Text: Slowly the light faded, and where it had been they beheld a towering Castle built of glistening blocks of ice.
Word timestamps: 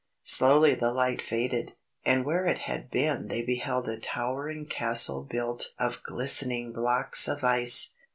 Slowly 0.23 0.73
the 0.73 0.91
light 0.91 1.21
faded, 1.21 1.73
and 2.03 2.25
where 2.25 2.47
it 2.47 2.57
had 2.57 2.89
been 2.89 3.27
they 3.27 3.43
beheld 3.43 3.87
a 3.87 3.99
towering 3.99 4.65
Castle 4.65 5.21
built 5.21 5.75
of 5.77 6.01
glistening 6.01 6.73
blocks 6.73 7.27
of 7.27 7.43
ice. 7.43 7.91